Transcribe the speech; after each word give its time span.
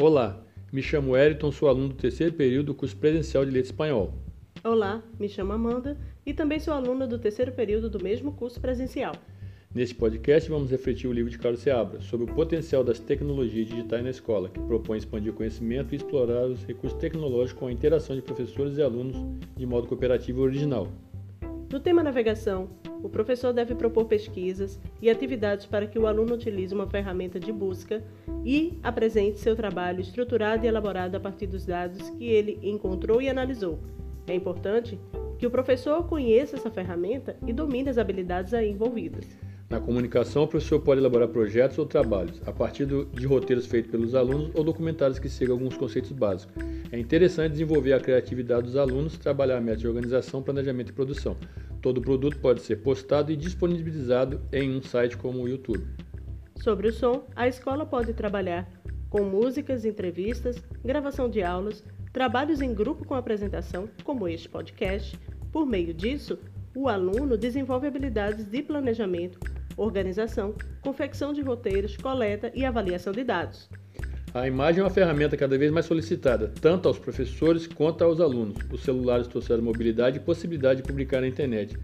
Olá, 0.00 0.42
me 0.72 0.80
chamo 0.80 1.14
Eriton, 1.14 1.52
sou 1.52 1.68
aluno 1.68 1.88
do 1.88 1.94
terceiro 1.94 2.32
período 2.32 2.68
do 2.68 2.74
curso 2.74 2.96
presencial 2.96 3.44
de 3.44 3.50
Leite 3.50 3.66
Espanhol. 3.66 4.14
Olá, 4.64 5.02
me 5.18 5.28
chamo 5.28 5.52
Amanda 5.52 5.94
e 6.24 6.32
também 6.32 6.58
sou 6.58 6.72
aluna 6.72 7.06
do 7.06 7.18
terceiro 7.18 7.52
período 7.52 7.90
do 7.90 8.02
mesmo 8.02 8.32
curso 8.32 8.58
presencial. 8.58 9.12
Neste 9.74 9.94
podcast, 9.94 10.48
vamos 10.48 10.70
refletir 10.70 11.06
o 11.06 11.12
livro 11.12 11.30
de 11.30 11.38
Carlos 11.38 11.60
Seabra 11.60 12.00
sobre 12.00 12.24
o 12.24 12.34
potencial 12.34 12.82
das 12.82 12.98
tecnologias 12.98 13.68
digitais 13.68 14.02
na 14.02 14.08
escola, 14.08 14.48
que 14.48 14.58
propõe 14.60 14.96
expandir 14.96 15.34
o 15.34 15.36
conhecimento 15.36 15.92
e 15.92 15.96
explorar 15.96 16.46
os 16.46 16.64
recursos 16.64 16.98
tecnológicos 16.98 17.60
com 17.60 17.66
a 17.66 17.72
interação 17.72 18.16
de 18.16 18.22
professores 18.22 18.78
e 18.78 18.82
alunos 18.82 19.18
de 19.54 19.66
modo 19.66 19.86
cooperativo 19.86 20.40
e 20.40 20.44
original. 20.44 20.88
No 21.70 21.78
tema 21.78 22.02
navegação, 22.02 22.70
o 23.02 23.08
professor 23.08 23.52
deve 23.52 23.74
propor 23.74 24.04
pesquisas 24.06 24.78
e 25.00 25.08
atividades 25.08 25.66
para 25.66 25.86
que 25.86 25.98
o 25.98 26.06
aluno 26.06 26.34
utilize 26.34 26.74
uma 26.74 26.86
ferramenta 26.86 27.38
de 27.38 27.52
busca 27.52 28.02
e 28.44 28.78
apresente 28.82 29.38
seu 29.38 29.56
trabalho 29.56 30.00
estruturado 30.00 30.64
e 30.64 30.68
elaborado 30.68 31.16
a 31.16 31.20
partir 31.20 31.46
dos 31.46 31.64
dados 31.64 32.10
que 32.10 32.26
ele 32.26 32.58
encontrou 32.62 33.20
e 33.20 33.28
analisou. 33.28 33.78
É 34.26 34.34
importante 34.34 34.98
que 35.38 35.46
o 35.46 35.50
professor 35.50 36.06
conheça 36.06 36.56
essa 36.56 36.70
ferramenta 36.70 37.36
e 37.46 37.52
domine 37.52 37.88
as 37.88 37.98
habilidades 37.98 38.52
aí 38.52 38.70
envolvidas. 38.70 39.26
Na 39.70 39.78
comunicação, 39.78 40.42
o 40.42 40.48
professor 40.48 40.80
pode 40.80 41.00
elaborar 41.00 41.28
projetos 41.28 41.78
ou 41.78 41.86
trabalhos 41.86 42.42
a 42.44 42.50
partir 42.52 42.86
de 42.86 43.24
roteiros 43.24 43.66
feitos 43.66 43.88
pelos 43.88 44.16
alunos 44.16 44.50
ou 44.52 44.64
documentários 44.64 45.20
que 45.20 45.28
sigam 45.28 45.54
alguns 45.54 45.76
conceitos 45.76 46.10
básicos. 46.10 46.56
É 46.90 46.98
interessante 46.98 47.52
desenvolver 47.52 47.92
a 47.92 48.00
criatividade 48.00 48.64
dos 48.64 48.76
alunos, 48.76 49.16
trabalhar 49.16 49.60
metas 49.60 49.80
de 49.80 49.86
organização, 49.86 50.42
planejamento 50.42 50.90
e 50.90 50.92
produção. 50.92 51.36
Todo 51.80 52.00
produto 52.00 52.38
pode 52.38 52.60
ser 52.60 52.76
postado 52.76 53.32
e 53.32 53.36
disponibilizado 53.36 54.40
em 54.52 54.76
um 54.76 54.82
site 54.82 55.16
como 55.16 55.42
o 55.42 55.48
YouTube. 55.48 55.86
Sobre 56.56 56.88
o 56.88 56.92
som, 56.92 57.26
a 57.34 57.48
escola 57.48 57.86
pode 57.86 58.12
trabalhar 58.12 58.68
com 59.08 59.24
músicas, 59.24 59.84
entrevistas, 59.84 60.62
gravação 60.84 61.28
de 61.28 61.42
aulas, 61.42 61.82
trabalhos 62.12 62.60
em 62.60 62.74
grupo 62.74 63.04
com 63.04 63.14
apresentação, 63.14 63.88
como 64.04 64.28
este 64.28 64.48
podcast. 64.48 65.18
Por 65.50 65.66
meio 65.66 65.94
disso, 65.94 66.38
o 66.76 66.88
aluno 66.88 67.36
desenvolve 67.36 67.86
habilidades 67.86 68.44
de 68.44 68.62
planejamento, 68.62 69.40
organização, 69.76 70.54
confecção 70.82 71.32
de 71.32 71.40
roteiros, 71.40 71.96
coleta 71.96 72.52
e 72.54 72.64
avaliação 72.64 73.12
de 73.12 73.24
dados. 73.24 73.68
A 74.32 74.46
imagem 74.46 74.80
é 74.80 74.84
uma 74.84 74.90
ferramenta 74.90 75.36
cada 75.36 75.58
vez 75.58 75.72
mais 75.72 75.86
solicitada, 75.86 76.52
tanto 76.60 76.86
aos 76.86 77.00
professores 77.00 77.66
quanto 77.66 78.04
aos 78.04 78.20
alunos. 78.20 78.58
Os 78.70 78.84
celulares 78.84 79.26
trouxeram 79.26 79.60
mobilidade 79.60 80.18
e 80.18 80.20
possibilidade 80.20 80.82
de 80.82 80.86
publicar 80.86 81.20
na 81.20 81.26
internet, 81.26 81.76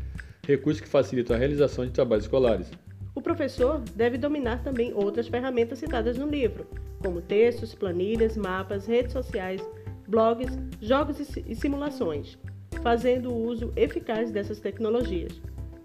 recursos 0.47 0.80
que 0.80 0.86
facilitam 0.86 1.34
a 1.34 1.38
realização 1.41 1.84
de 1.84 1.91
trabalhos 1.91 2.27
escolares. 2.27 2.70
O 3.16 3.20
professor 3.20 3.80
deve 3.97 4.16
dominar 4.16 4.62
também 4.62 4.92
outras 4.94 5.27
ferramentas 5.27 5.80
citadas 5.80 6.16
no 6.16 6.28
livro, 6.28 6.69
como 7.00 7.20
textos, 7.20 7.75
planilhas, 7.75 8.36
mapas, 8.36 8.86
redes 8.86 9.12
sociais, 9.12 9.60
blogs, 10.06 10.56
jogos 10.81 11.19
e 11.19 11.55
simulações, 11.56 12.38
fazendo 12.81 13.33
o 13.33 13.44
uso 13.44 13.72
eficaz 13.75 14.31
dessas 14.31 14.60
tecnologias. 14.60 15.33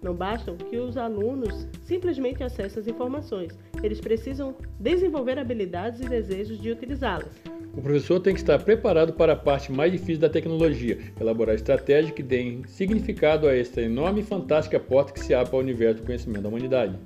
Não 0.02 0.14
bastam 0.14 0.56
que 0.56 0.76
os 0.76 0.96
alunos 0.96 1.66
simplesmente 1.84 2.42
acessem 2.42 2.80
as 2.80 2.88
informações, 2.88 3.56
eles 3.82 4.00
precisam 4.00 4.54
desenvolver 4.78 5.38
habilidades 5.38 6.00
e 6.00 6.08
desejos 6.08 6.60
de 6.60 6.70
utilizá-las. 6.70 7.30
O 7.74 7.80
professor 7.80 8.20
tem 8.20 8.34
que 8.34 8.40
estar 8.40 8.58
preparado 8.58 9.14
para 9.14 9.32
a 9.32 9.36
parte 9.36 9.72
mais 9.72 9.90
difícil 9.90 10.18
da 10.18 10.28
tecnologia, 10.28 10.98
elaborar 11.18 11.54
estratégias 11.54 12.12
que 12.12 12.22
deem 12.22 12.64
significado 12.66 13.46
a 13.46 13.56
esta 13.56 13.80
enorme 13.80 14.20
e 14.20 14.24
fantástica 14.24 14.78
porta 14.78 15.12
que 15.12 15.20
se 15.20 15.32
abre 15.32 15.54
ao 15.54 15.60
universo 15.60 16.02
do 16.02 16.06
conhecimento 16.06 16.42
da 16.42 16.48
humanidade. 16.48 16.98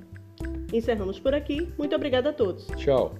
Encerramos 0.73 1.19
por 1.19 1.33
aqui. 1.33 1.69
Muito 1.77 1.95
obrigada 1.95 2.31
a 2.31 2.33
todos. 2.33 2.67
Tchau. 2.75 3.15